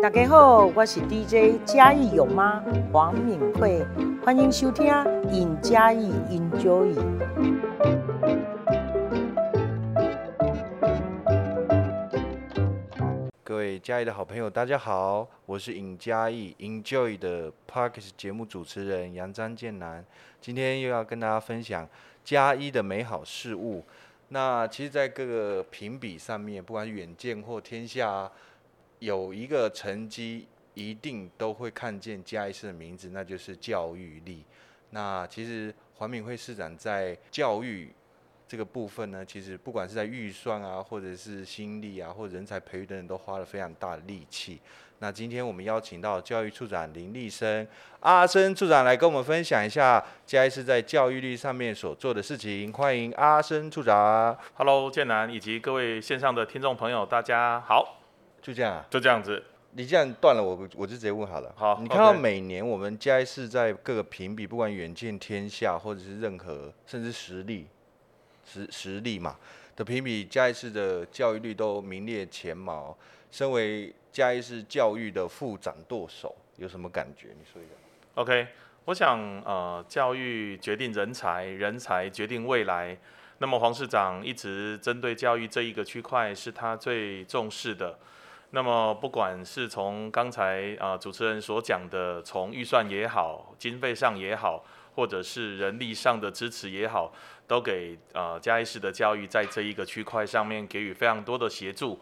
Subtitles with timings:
[0.00, 2.62] 大家好，我是 DJ 嘉义有妈
[2.92, 3.84] 黄敏慧，
[4.24, 4.86] 欢迎收听
[5.30, 6.94] 《尹嘉义 Enjoy》。
[13.42, 20.04] 各位嘉义的好朋友，大家好，我是尹嘉义 Enjoy 的 Podcast 节目主持人杨张建南，
[20.40, 21.88] 今天又要跟大家分享
[22.22, 23.84] 嘉义的美好事物。
[24.28, 28.30] 那其实，在各个评比上面，不管是远见或天下，
[28.98, 34.44] 有一个成绩一定都会看见嘉义市的名字，那就是教育力。
[34.90, 37.92] 那其实黄敏惠市长在教育
[38.46, 44.60] 这个部分呢，其实不管是在预算啊，或者是心力啊，或者人才培育等等，都花了非常大的力气。
[45.00, 47.64] 那今天我们邀请到教育处长林立生，
[48.00, 52.72] 阿生处长来跟我们分享一下嘉义市在教育力上面所做的事情。
[52.72, 54.36] 欢迎阿生处长。
[54.54, 57.97] Hello，建南以及各位线上的听众朋友，大家好。
[58.48, 58.86] 就这样啊？
[58.88, 59.44] 就这样子。
[59.72, 61.52] 你这样断了我，我就直接问好了。
[61.54, 67.66] 好，你看到每年我们嘉义市在各个评比，不管远见天下或者是任何，甚至实力
[68.46, 69.36] 实实力嘛
[69.76, 72.96] 的评比，嘉义市的教育率都名列前茅。
[73.30, 77.28] 身为嘉义市教育的副掌舵手，有什么感觉？
[77.38, 77.72] 你说一下。
[78.14, 78.46] OK，
[78.86, 82.96] 我想呃，教育决定人才，人才决定未来。
[83.40, 87.98] 那么黄市长一直针对教育这一个区块是他最重视的。
[88.50, 97.12] 那么不管是从刚才啊、主持人所讲的，从预算也好，经费上也好，或者是人力上的支持也好，
[97.46, 102.00] 都给呃嘉义市的教育在这一个区块上面给予非常多的协助。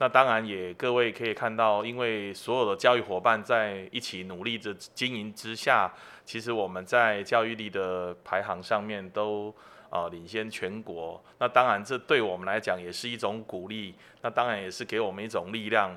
[0.00, 5.92] 那当然也各位可以看到，因为所有的教育伙伴在一起努力着经营之下，
[6.24, 9.52] 其实我们在教育力的排行上面都
[9.90, 11.22] 啊、领先全国。
[11.38, 15.96] 那当然这对我们来讲也是一种鼓励，那当然也是给我们一种力量，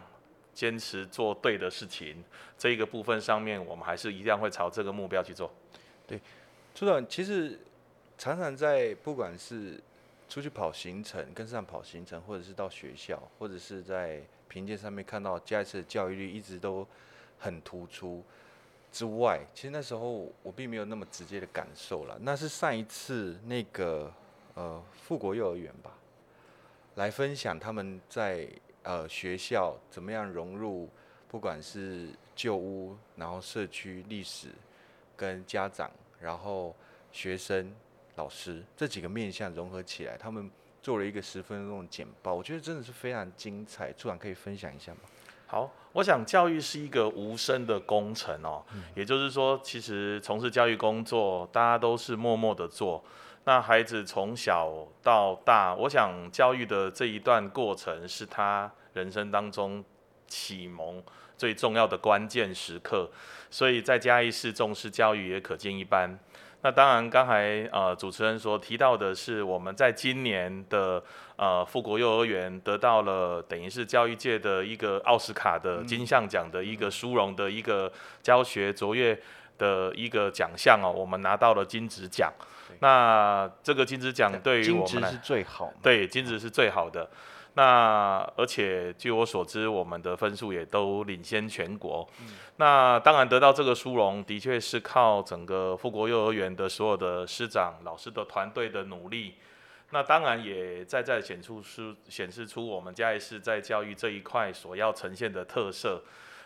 [0.53, 2.23] 坚持做对的事情。
[2.58, 5.52] 这一个部分上面，我们还是一样会朝这个目标去做。
[6.06, 6.20] 对，
[6.75, 7.59] 处长其实
[8.17, 9.82] 常常在不管是
[10.30, 16.87] 出去跑行程，跟上跑行程，或者是到学校，或者是在评鉴上面看到嘉义市的教育率一直都
[17.39, 18.23] 很突出
[18.92, 22.18] 之外，其实那时候我并没有那么直接的感受了。
[22.22, 24.12] 那是上一次那个
[24.56, 25.98] 呃富国幼儿园吧，
[26.96, 28.48] 来分享他们在
[28.84, 30.90] 呃学校怎么样融入，
[31.28, 34.50] 不管是旧屋，然后社区历史，
[35.16, 36.76] 跟家长，然后
[37.12, 37.73] 学生。
[38.16, 40.52] 老师这几个面向融合起来，他们
[40.84, 43.92] 做了一个十分钟的简报，我觉得真的是非常精彩。
[43.94, 45.00] 处长可以分享一下吗？
[45.52, 53.04] 好，我想教育是一个无声的工程哦，嗯、也就是说，其实从事教育工作，大家都是默默的做。
[53.44, 54.72] 那孩子从小
[55.04, 59.84] 到大，我想教育的这一段过程是他人生当中
[60.26, 61.04] 启蒙
[61.36, 63.11] 最重要的关键时刻，
[63.50, 66.17] 所以在嘉义市重视教育也可见一斑。
[66.64, 71.04] 那当然，刚才呃主持人所提到的是，我们在今年的
[71.36, 77.92] 呃富国幼儿园得到了等于是教育界的一个奥斯卡的金像奖的一个殊荣的一个
[78.22, 79.20] 教学卓越
[79.58, 82.32] 的一个奖项哦，我们拿到了金质奖。
[82.80, 87.10] 那这个金质奖对于我们来，金质是最好，对，金质是最好的。
[87.54, 92.08] 那而且据我所知，我们的分数也都领先全国。
[92.22, 99.36] 嗯、那当然得到这个殊荣，的确是靠整个富国幼儿园的所有的师长、老师的团队的努力。
[99.90, 106.02] 那当然也在在显出出显示出我们嘉义市在教育这一块所要呈现的特色。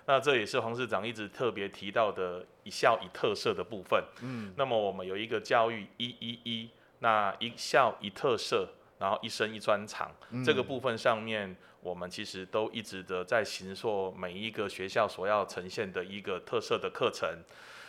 [0.07, 4.03] 那这也是黄市长一直特别提到的一校一特色的部分。
[4.23, 4.51] 嗯。
[4.57, 8.67] 那么我们有一个教育一一一，那一校一特色。
[8.97, 17.43] 然后一生一专长，嗯、这个部分上面，我们其实都一直的在行塑每一个学校所要呈现的一个特色的课程。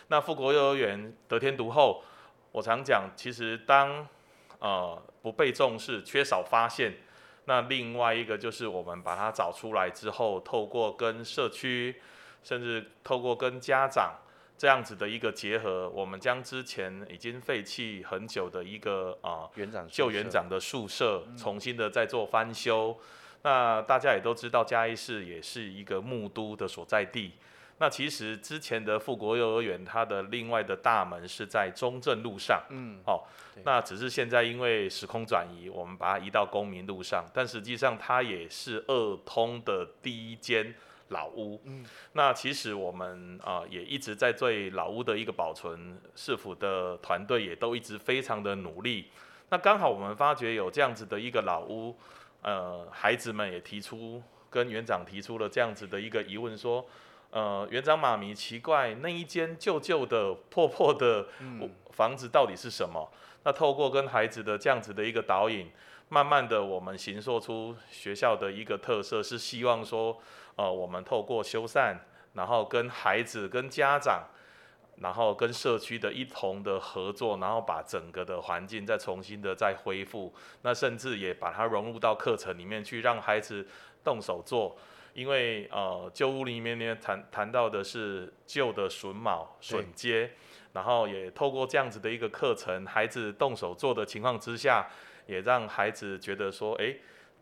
[0.09, 2.03] 那富国幼儿园得天独厚，
[2.51, 4.07] 我常讲，其实当
[4.59, 6.97] 呃不被重视、缺少发现，
[7.45, 12.01] 那另外一个就是我们把它找出来之后，透过跟社区，
[12.43, 14.13] 甚至透过跟家长。
[14.57, 22.89] 这样子的一个结合，我们将之前已经废弃很久的一个啊园长旧园长的宿舍，重新的再做翻修。
[22.89, 23.05] 嗯、
[23.43, 27.33] 那大家也都知道，嘉义市也是一个木都的所在地。
[27.77, 32.63] 那其实之前的富国幼儿园，它的另外的大门是在中正路上。
[32.71, 33.21] 嗯，哦，
[33.63, 37.23] 那只是现在因为时空转移，我们把它移到公民路上。
[37.31, 40.73] 但实际上，它也是二通的第一间。
[41.09, 49.09] 老屋，嗯，那其实我们啊、呃、也一直在对老屋的一个保存，市府的团队也都一直非常的努力。
[49.49, 51.95] 那刚好我们发觉有这样子的一个老屋，
[52.41, 56.85] 呃，孩子们也提出跟园长提出了这样子的一个疑问，说，
[57.29, 61.27] 呃，园长妈咪奇怪，那一间旧旧的破破的
[61.91, 63.09] 房子到底是什么？
[63.13, 65.69] 嗯、那透过跟孩子的这样子的一个导引，
[66.09, 70.17] 慢慢的我们形塑出学校的一个特色，是希望说，
[70.55, 71.97] 呃，我们透过修缮，
[72.33, 74.27] 然后跟孩子、跟家长。
[74.99, 80.33] 然后跟社区的一同的合作，然后把整个的环境再重新的再恢复，
[80.63, 83.67] 那甚至也把它融入到课程里面去，让孩子
[84.03, 84.75] 动手做。
[85.13, 90.31] 因为呃旧屋里面呢谈谈到的是旧的榫卯榫接，
[90.73, 94.87] 然后也透过这样子的一个课程，孩子动手做的情况之下，
[95.27, 96.95] 也让孩子觉得说，哎。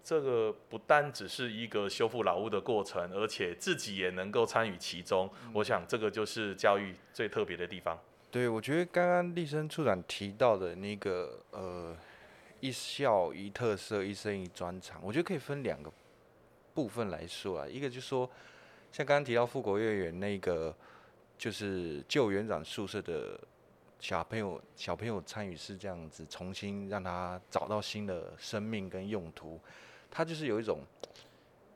[0.08, 5.28] 这个不单只是一个修复老屋的过程，而且自己也能够参与其中。
[5.46, 8.00] 嗯、我想这个就是教育最特别的地方。
[8.30, 11.98] 对，我觉得刚刚立生处长提到的那个呃
[12.60, 15.92] 一校一特色一生一专长，我觉得可以分两个
[16.76, 17.68] 部分来说啊。
[17.68, 18.30] 一个就是说，
[18.92, 20.72] 像刚刚提到富国幼儿园那个，
[21.36, 23.40] 就是旧园长宿舍的
[24.00, 29.60] 小朋友小朋友参与是这样子，重新让他找到新的生命跟用途。
[30.12, 30.80] 他就是有一种，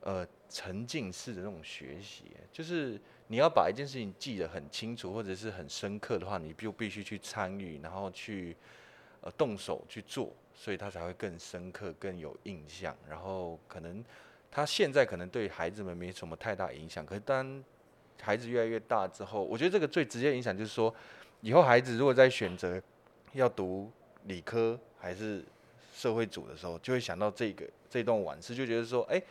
[0.01, 8.56] 呃，沉浸式的那种学习，就是你要把一件事情记得很清楚或者是很深刻的话，你就必须去参与，然后去
[9.21, 12.95] 呃动手去做，所以他才会更深刻、更有印象。
[13.10, 14.04] 然后可能
[14.50, 17.62] 他现在可能对孩子们没什么太大影响，可是当
[18.21, 20.94] 孩子越来越大之后，我觉得这个最直接影响就是说，
[21.41, 22.81] 以后孩子如果在选择
[23.33, 23.91] 要读
[24.25, 25.44] 理科还是
[25.94, 29.21] 社会组的时候，就会想到这个这段往事，就觉得说，哎、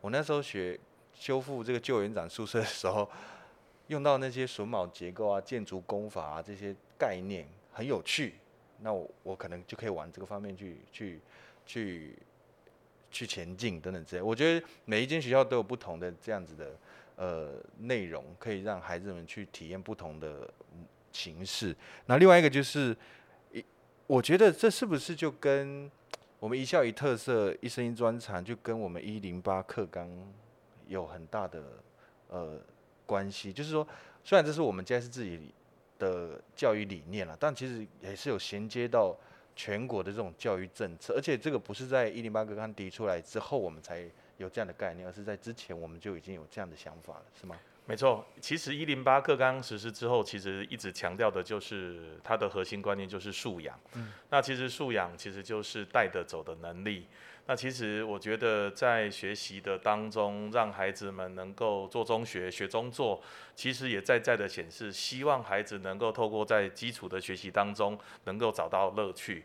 [0.00, 0.78] 我那时候学
[1.14, 3.08] 修复这个旧园长宿舍的时候，
[3.88, 8.34] 用到那些榫卯结构啊、建筑工法啊这些概念很有趣，
[8.80, 11.20] 那我我可能就可以往这个方面去去
[11.66, 12.16] 去
[13.10, 14.22] 去前进等等之类。
[14.22, 16.76] 我觉得每一间学校都有不同的这样子的
[17.16, 20.48] 呃内容，可以让孩子们去体验不同的
[21.14, 21.74] 形式。
[22.06, 22.94] 那另外一个就是，
[23.52, 23.64] 一
[24.06, 25.90] 我觉得这是不是就跟
[26.40, 30.06] 我们一校一特色，一声音专长，就跟我们一零八课纲
[30.88, 31.62] 有很大的
[32.28, 32.60] 呃
[33.06, 33.50] 关系。
[33.52, 33.86] 就是说，
[34.22, 35.52] 虽然这是我们家是自己
[35.98, 39.16] 的教育理念了，但其实也是有衔接到
[39.56, 41.14] 全国的这种教育政策。
[41.14, 44.04] 而且这个不是在一零八课纲提出来之后，我们才
[44.36, 47.56] 有这样的概念，而是在之前我们就已经有这样的想法了，是吗？
[47.86, 53.78] 没错，其实一零八课纲实施之后，其实一直强调的就是它的核心观念就是素养。
[53.92, 57.06] 嗯，那其实素养其实就是带得走的能力。
[57.46, 63.22] 那其实我觉得在学习的当中，让孩子们能够做中学、学中做，
[63.54, 69.44] 其实也在在的显示，希望孩子能够透过在基础的学习当中，能够找到乐趣。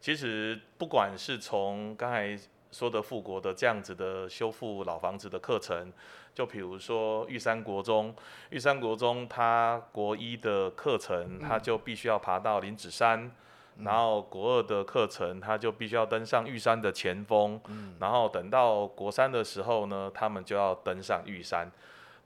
[0.00, 2.36] 其实不管是从刚才
[2.70, 5.92] 说的复国的这样子的修复老房子的课程。
[6.34, 8.14] 就比如说玉山国中，
[8.50, 13.32] 玉山国中它国一的课程，它就必须要爬到林子山，
[13.78, 21.72] 嗯、然后国二的课程，他就必须要登上玉山的前峰，嗯、然后等到国三的时候呢，他们就要登上玉山，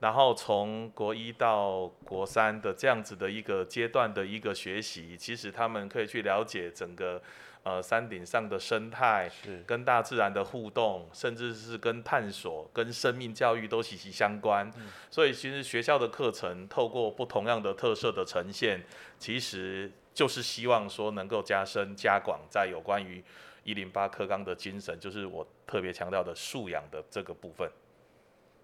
[0.00, 7.22] 然后从国一到国三的这样子的一个阶段的一个学习，其实他们可以去了解整个。
[7.62, 14.66] 呃，山顶上的生态，是跟大自然的互动，甚至是跟探索、跟生命教育都息息相关。
[14.78, 18.82] 嗯、所以，其实学校的课程透过不同样的特色的呈现，
[19.18, 23.22] 其实就是希望说能够加深、加广在有关于
[23.62, 27.70] 一零八课纲的精神，就是我特别强调的素养的这个部分。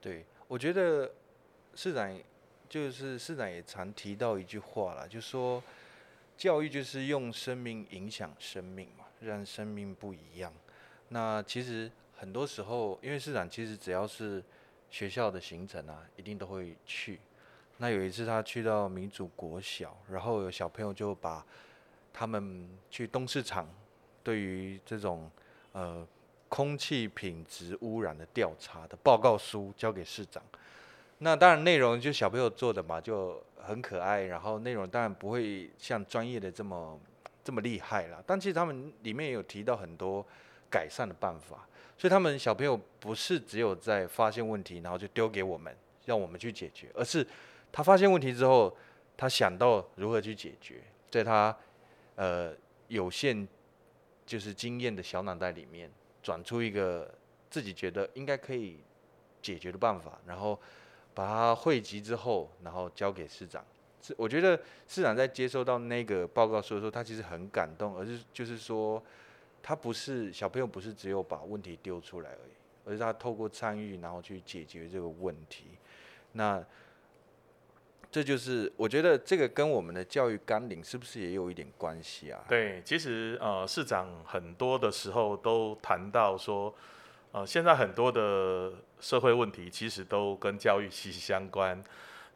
[0.00, 1.12] 对，我觉得
[1.75, 2.19] 市长
[2.67, 5.62] 就是市长也常提到一句话啦，就说。
[6.37, 10.52] 教育就是用生命影响生命嘛，让生命不一样。
[11.09, 14.43] 那其实很多时候，因为市长其实只要是
[14.90, 17.19] 学校的行程啊，一定都会去。
[17.78, 21.45] 那有一次他去到民主国小，然后有小朋友就把
[22.12, 23.69] 他们去东市场
[24.23, 25.31] 对于这种
[25.73, 26.07] 呃
[26.49, 30.43] 空气品质污染的调查的报告书交给市长。
[31.18, 33.42] 那当然内容就小朋友做的嘛，就。
[33.66, 37.00] 很可爱，然后内容当然不会像专业的这么
[37.42, 38.23] 这么厉害啦。
[38.25, 40.25] 但其实他们里面也有提到很多
[40.70, 41.66] 改善的办法，
[41.99, 47.26] 所以他们小朋友不是只有在发现问题，然后就丢给我们，让我们去解决，而是
[47.73, 48.73] 他发现问题之后，
[49.16, 50.80] 他想到如何去解决，
[51.11, 51.56] 在他
[52.14, 52.54] 呃
[52.87, 53.49] 有限
[54.25, 55.90] 就是经验的小脑袋里面，
[56.23, 57.12] 转出一个
[57.50, 58.78] 自己觉得应该可以
[59.42, 60.56] 解决的办法，然后。
[61.16, 63.64] 把它汇集之后，然后交给市长。
[64.02, 69.02] 是我觉得市长在接收到那个报告书的时候，他其实很感动，而是就是说，
[69.62, 72.52] 他不是小朋友，不是只有把问题丢出来而已，
[72.85, 75.64] 而是他透过参与，然后去解决这个问题。
[76.32, 76.62] 那
[78.11, 82.44] 这就是我觉得这个跟我们的教育纲领是不是也有一点关系啊？
[82.46, 86.73] 对，其实呃，市长很多的时候都谈到说，
[87.37, 91.85] 呃，现在很多的社会问题其实都跟教育息息相关。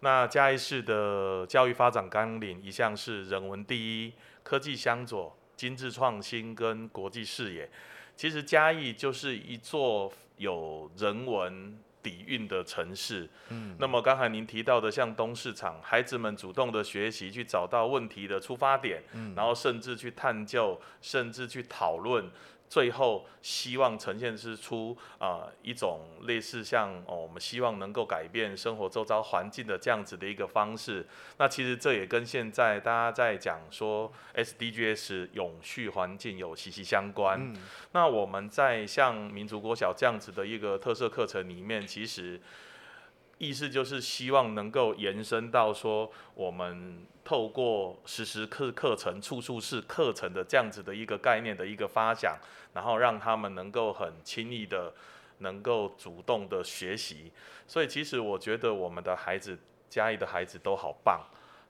[0.00, 7.66] 那嘉义市的教育发展纲领一向是人文第一、科技相左、精致创新跟国际视野。
[8.14, 13.26] 其实嘉义就是一座有人文底蕴的城市。
[13.48, 22.30] 嗯，那么刚才您提到的，像东市场，孩子们主动的学习，去找到问题的出发点，嗯，然后甚至去探究，甚至去讨论。
[22.70, 31.04] 最后，希望呈现是出啊、呃、一种类似像哦，我们希望能够改变生活周遭环境的这样子的一个方式。
[31.36, 37.40] 那其实这也跟现在大家在讲说 SDGs 永续环境有息息相关。
[37.42, 37.56] 嗯、
[37.90, 42.40] 那我们在像民族国小这样子的一个特色课程里面，其实。
[43.40, 52.36] 意思就是希望能够延伸到说，我们透过时时课课程、处处是课程的这样子的一个概念的一个发想，
[52.74, 54.92] 然后让他们能够很轻易的
[55.38, 57.32] 能够主动的学习。
[57.66, 61.22] 所以其实我觉得我们的孩子，家里的孩子都好棒，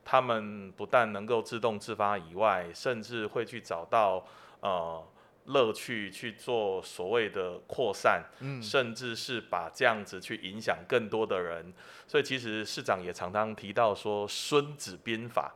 [0.04, 4.26] 他们不但能够自动自发以外，甚至会去找到
[4.58, 5.00] 呃。
[5.52, 11.72] 乐趣去做所谓的扩散，嗯，甚至是把这样子去影响更多的人。
[12.06, 15.54] 所以其实市长也常常提到说《孙子兵法》，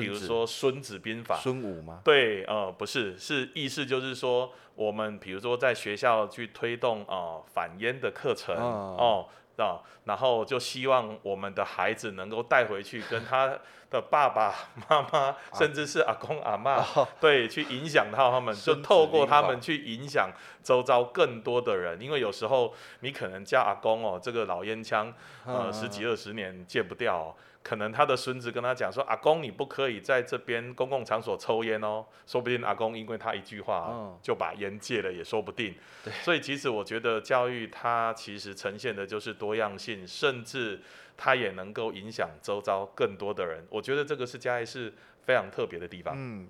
[0.00, 2.00] 比如说《孙子兵法》，孙武吗？
[2.04, 8.96] 对，呃，不是，是意思就是说，我们比如说在学校去推动呃反烟的课程哦。
[8.98, 13.58] 哦啊，然后就希望我们的孩子能够带回去，跟他
[13.90, 14.54] 的爸爸
[14.88, 20.30] 妈妈， 甚至是阿公阿嬷，对，去影响到他们， 就透过他们去影响
[20.62, 22.00] 周遭更多的人。
[22.00, 25.12] 因为有时候你可能叫阿公哦，这个老烟枪，
[25.46, 27.34] 呃，十几二十年戒不掉哦。
[27.66, 35.74] 可能他的孙子跟他讲说：“阿公，你不可以在这边公共场所抽烟哦。”说不定阿公因为他一句话就把烟戒了，也说不定。
[36.04, 40.80] 对，所以其实我觉得教育它其实呈现的就是多样性，甚至
[41.16, 43.66] 它也能够影响周遭更多的人。
[43.68, 44.94] 我觉得这个是嘉义是
[45.24, 46.14] 非常特别的地方。
[46.16, 46.48] 嗯，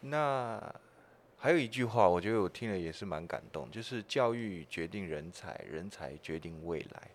[0.00, 0.60] 那
[1.38, 7.08] 还有一句话，我觉得我听了也是蛮感动，就是教育决定人才，人才决定未来。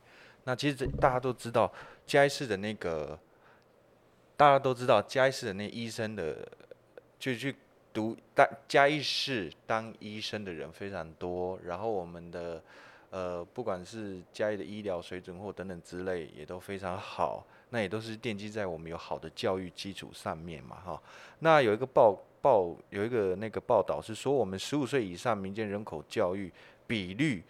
[0.48, 1.74] 那其实大家都知道，
[2.05, 3.17] 嘉义市的那个，
[4.38, 6.47] 大家都知道嘉义市的那医生的，
[7.17, 7.55] 就去
[7.93, 11.59] 读大嘉义市当医生的人非常多。
[11.63, 12.62] 然后我们的
[13.09, 17.45] 呃，不管是嘉义的医疗水准或等等之类，也都非常好。
[17.71, 21.01] 那也都是奠基在我们有好的教育基础上面嘛，哈。
[21.39, 26.51] 那有一个报报有一个那个报道是说，我们十五岁以上民间人口教育
[26.85, 27.43] 比率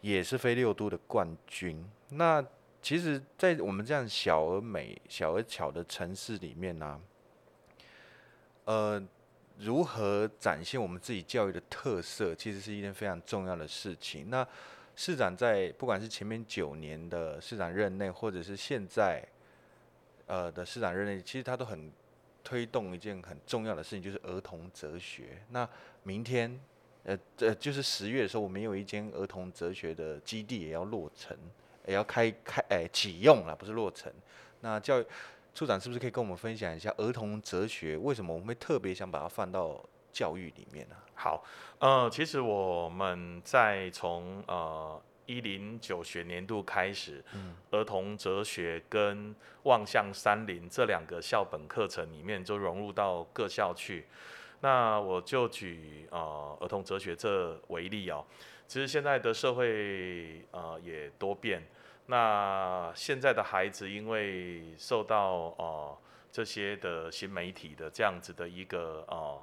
[0.00, 1.82] 也是非六都的冠军。
[2.10, 2.44] 那
[2.82, 7.00] 其实，在我们这样小而美、小而巧的城市里面呢、
[8.64, 9.00] 呃，
[9.56, 14.28] 如何展现我们自己教育的特色，其实是一件非常重要的事情。
[14.28, 14.44] 那
[14.96, 19.24] 市长在不管是前面九年的市长任内，或者是现在
[20.26, 21.92] 呃的市长任内，其实他都很
[22.42, 25.40] 推动一件很重要的事情，就是儿童哲学。
[25.50, 25.66] 那
[26.02, 26.60] 明天，
[27.04, 31.38] 呃，这就是十月的时候，我们有一间儿童哲学的基地也要落成。
[31.86, 34.12] 也要开开诶启用了，不是落成。
[34.60, 35.06] 那教育
[35.54, 37.96] 处长是不是可以跟我们分享一下儿童哲学？
[37.96, 40.96] 为什么我们会特别想把它放到教育里面呢？
[41.14, 41.44] 好，
[41.78, 49.34] 呃，其实我们在从呃一零九学年度开始，嗯，儿童哲学跟
[49.64, 54.06] 望向山林这两个校本课程里面就融入到各校去。
[54.62, 58.24] 那我就举呃儿童哲学这为例哦。
[58.66, 61.62] 其实现在的社会呃也多变，
[62.06, 65.98] 那现在的孩子因为受到呃
[66.30, 69.42] 这些的新媒体的这样子的一个呃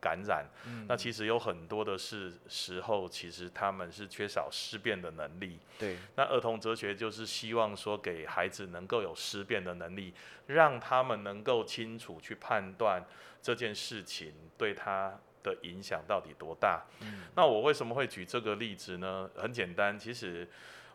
[0.00, 5.58] 感染，嗯、那其实有很多的是时候，其实他们是缺少思辨的能力。
[5.78, 10.14] 对，那儿童哲学就是希望说给孩子能够有思辨的能力，
[10.46, 13.04] 让他们能够清楚去判断
[13.42, 15.18] 这件事情对他。
[15.42, 16.84] 的影响到底多大？
[17.00, 19.26] 嗯，那我为什么会举这个例子呢？
[19.34, 20.46] 很简单，其实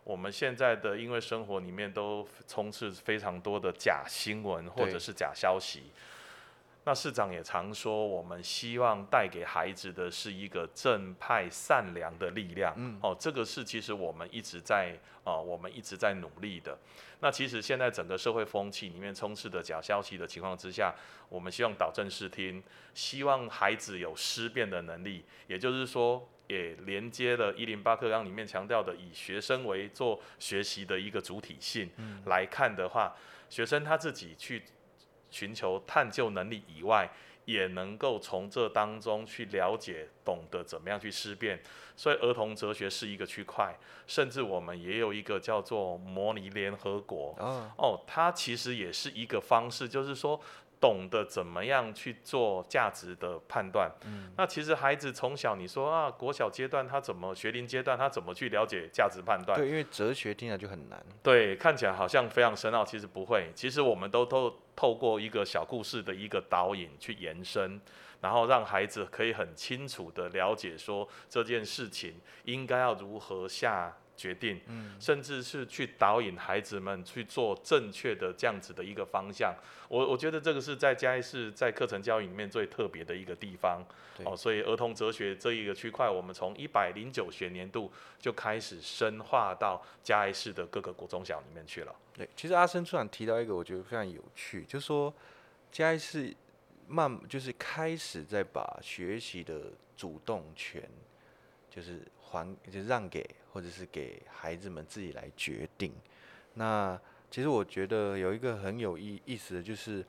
[0.04, 5.90] 我们现在的因为生活里面都充斥非常多的假新闻或者是假消息。
[6.88, 12.72] 那市长也常说，我们希望带给孩子的是一个正派善良的力量。
[12.76, 16.78] 嗯，哦，这个是其实我们一直在啊、呃，我们一直在努力的。
[17.18, 20.94] 那其实现在整个社会风气里面充斥的假消息的情况之下，
[21.28, 22.62] 我们希望导正视听，
[22.94, 25.24] 希望孩子有思辨的能力。
[25.48, 33.16] 也就是说，也连接了一零八课纲里面强调的以学生为做学习的一个主体性、嗯、来看的话，
[33.50, 34.62] 学生他自己去。
[35.30, 37.10] 寻求探究能力以外，
[37.44, 41.62] 也能够从这当中去了解、懂得怎么样去思辨。
[41.96, 43.74] 所以，儿童哲学是一个区块，
[44.06, 47.34] 甚至我们也有一个叫做模拟联合国。
[47.38, 50.40] 哦，哦，它其实也是一个方式，就是说。
[50.86, 53.90] 懂得怎么样去做价值的判断。
[54.04, 59.58] 嗯，那其实孩子从小你说啊，国小阶段他怎么学龄阶段他怎么去了解价值判断？
[59.58, 61.04] 对，因为哲学听起来就很难。
[61.24, 63.50] 对，看起来好像非常深奥，其实不会。
[63.52, 67.80] 其实我们都透透过一个小故事的一个导引去延伸，
[68.20, 73.96] 然后让孩子可以很清楚的了解说这件事情应该要如何下。
[74.16, 74.60] 决定，
[74.98, 79.54] 甚至是去导引孩子们去做正确的这样子的一个方向。
[79.88, 83.84] 我我觉得这个是在嘉义市在课程教育里面最特别的一个地方。
[84.24, 91.94] 哦，所以儿童哲学这一个区块，我们从一百零九学年度就开始深化到嘉义市的各个国中小里面去了。
[92.14, 95.12] 对，其实阿生处长提到一个我觉得非常有趣，就是说
[95.70, 96.34] 嘉义市
[96.88, 100.82] 慢就是开始在把学习的主动权
[101.76, 103.22] 就是还就是让给。
[103.52, 105.90] 或者是给孩子们自己来决定。
[106.52, 110.04] 那其实我觉得有一个很有意意思的，就是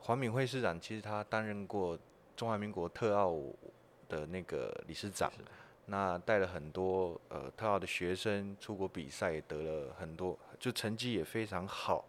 [0.00, 1.98] 黄敏惠市长，其实他担任过
[2.34, 3.38] 中华民国特奥
[4.08, 5.30] 的那个理事长，
[5.84, 12.06] 那带了很多呃特奥的学生出国比赛，也得了很多，就成绩也非常好。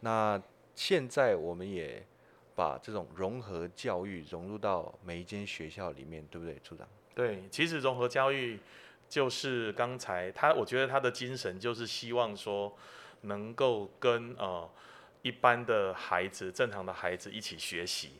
[0.00, 0.42] 那
[0.74, 2.02] 现在我们也
[2.54, 6.88] 把这种融合教育融入到每一间学校里面，对不对，处长？
[7.14, 8.58] 对，其实融合教育。
[9.08, 12.74] 就是刚才他，我觉得他的精神就是希望说，
[13.20, 14.66] 能够跟呃
[15.20, 18.12] 一般的孩子、正常的孩子一起学习。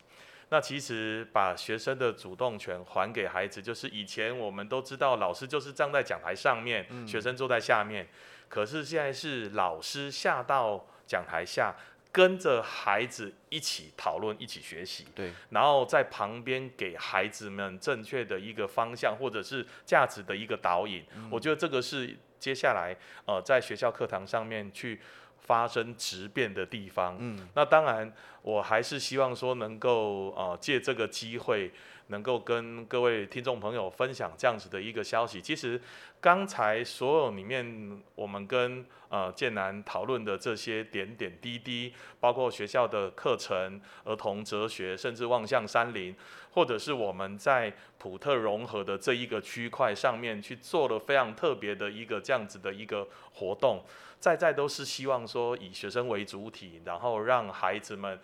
[0.50, 8.06] 那其实把学生的主动权还给孩子，就是以前我们都知道，老师就是站在讲台上面，学生坐在下面。
[8.50, 11.74] 可是现在是老师下到讲台下。
[12.12, 21.04] 跟着孩子一起讨论，一起学习，对，然后在旁边给孩子们正确的一个方向，或者是价值的一个导引。
[21.16, 25.00] 嗯、我觉得这个是接下来呃在学校课堂上面去
[25.38, 27.16] 发生质变的地方。
[27.18, 31.72] 嗯，那当然我还是希望说能够呃借这个机会。
[32.12, 35.40] 能够跟各位听众朋友分享这样子的一个消息。
[35.42, 35.80] 其实
[36.20, 46.14] 刚才所有里面，我们跟呃建南讨论的这些点点滴滴，包括学校的课程、儿童哲学，甚至望向山林，
[46.50, 53.82] 或者是我们在普特融合的这一个区块上面去做了非常特别的一个这样子的一个活动，
[54.20, 58.20] 在在都是希望说以学生为主体，然后让孩子们。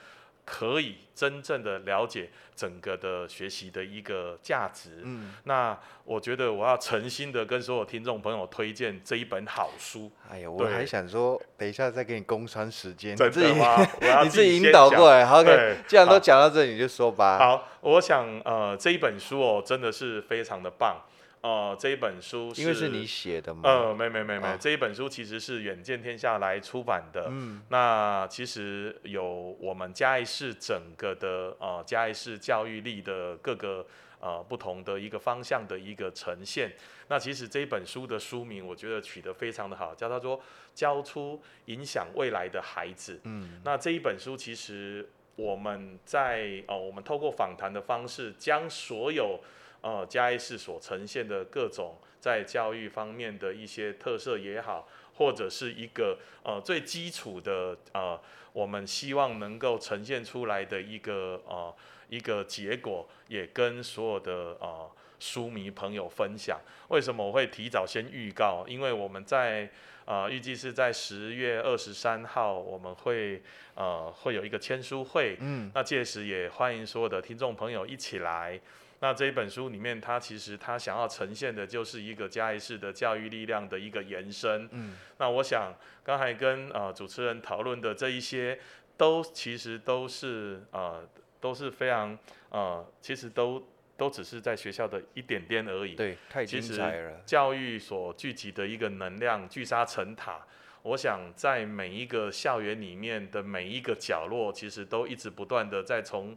[0.50, 5.02] 可以真正的了解整个的学习的一个价值。
[5.02, 10.10] 嗯，那我觉得我要诚心的跟所有听众朋友推荐这一本好书。
[10.30, 13.52] 哎呀，我还想说，等一下再给你工商时间，你自己？
[14.24, 15.26] 你自己引导过来。
[15.26, 17.36] 好，OK，既然都讲到这里，你就说吧。
[17.38, 21.02] 好，我想呃这一本书哦，真的是非常的棒。
[21.40, 23.62] 哦、呃，这一本书是因为是你写的吗？
[23.64, 27.28] 呃，没没没没，这一本书其实是远见天下来出版的。
[27.30, 29.24] 嗯，那其实有
[29.60, 33.86] 我们嘉义市整个的呃嘉义市教育力的各个
[34.20, 36.72] 呃不同的一个方向的一个呈现。
[37.08, 40.40] 那其实这一本书的书名我觉得取得非常的好，叫它说
[40.74, 43.20] “教出影响未来的孩子”。
[43.24, 49.38] 嗯，那这一本书其实我们在哦、呃，我们透过访谈的方式将所有。
[49.80, 58.20] 呃，嘉义市所呈现的各种在教育方面的一些特色也好，或者是一个呃最基础的呃，
[58.52, 61.72] 我们希望能够呈现出来的一个呃
[62.08, 66.58] 一个结果，也跟所有的呃书迷朋友分享。
[66.88, 68.64] 为什么我会提早先预告？
[68.66, 69.70] 因为我们在
[70.06, 73.40] 呃预计是在十月二十三号，我们会
[73.74, 78.60] 呃会有一个签书会，嗯，那届时也欢迎所有的听众朋友一起来。
[79.00, 84.68] 那这一本书里面，它其实它想要呈现的就是一个嘉义市的教育力量的一个延伸。
[84.72, 88.58] 嗯，那我想刚才跟呃主持人讨论的这一些，
[88.96, 91.08] 都其实都是呃
[91.40, 93.64] 都是非常呃，其实都
[93.96, 95.94] 都只是在学校的一点点而已。
[95.94, 97.20] 对，太精彩了。
[97.24, 100.44] 教育所聚集的一个能量聚沙成塔，
[100.82, 106.36] 我想在每一个校园里面的每一个角落，其实都一直不断的在从。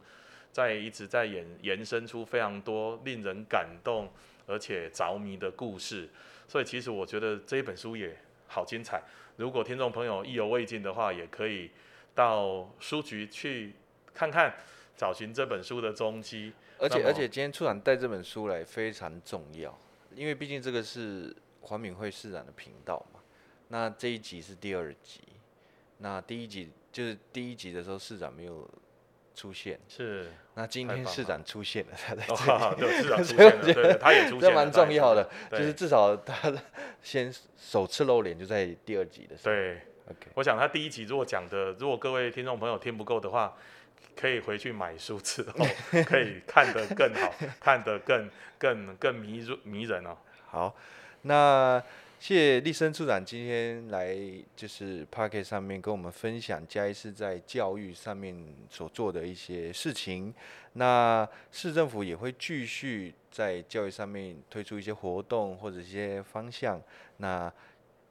[0.52, 4.12] 在一直在延延伸出非常多令人感动
[4.46, 6.10] 而且着迷的故事。
[6.48, 8.16] 所以其实我觉得这一本书也
[8.48, 9.02] 好精彩。
[9.38, 11.72] 如果听众朋友意犹未尽的话，也可以
[12.14, 13.74] 到书局去
[14.14, 14.54] 看看，
[14.98, 16.54] 找寻这本书的踪迹。
[16.78, 19.76] 而且而且今天处长带这本书来非常重要，
[20.16, 23.20] 因为毕竟这个是黄敏惠市长的频道嘛。
[23.70, 25.22] 那这一集是第二集，
[26.00, 28.70] 那第一集就是第一集的时候市长没有
[29.36, 30.32] 出现，是。
[30.56, 32.36] 那今天市长出现了，他在这
[32.76, 36.54] 里， 对，市长出现了， 对，他也出现了，这蛮重要的，就是至少他
[37.02, 39.56] 先首次露脸就在第二集的时候。
[39.56, 40.28] 对，OK。
[40.36, 43.56] 我想他第一集如果讲的，如果各位听众朋友听不够的话。
[44.14, 45.66] 可以回去买书之后，
[46.06, 50.18] 可以看得更好，看得更更更迷人迷人哦。
[50.48, 50.76] 好，
[51.22, 51.82] 那
[52.22, 54.16] 谢谢立森处长今天来
[54.56, 58.38] 就是 Podcast 上面跟我们分享嘉义市在教育上面
[58.70, 60.32] 所做的一些事情。
[60.74, 66.80] 那市政府也会继续在教育上面推出一些活动或者一些方向。
[67.18, 67.52] 那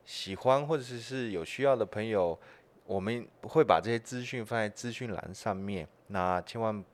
[0.05, 2.37] 喜欢或者是是有需要的朋友。
[2.87, 6.85] 我们会把这些资讯放在资讯栏上面，那千万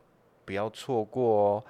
[0.44, 1.64] 不要错过哦。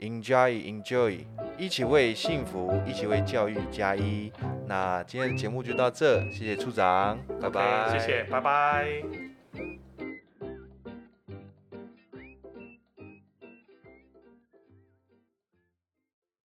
[0.00, 1.24] Enjoy, enjoy，
[1.56, 4.30] 一起为幸福，一起为教育加一。
[4.66, 9.02] 那今天的节目就到这，谢谢处长，拜拜谢谢，拜拜。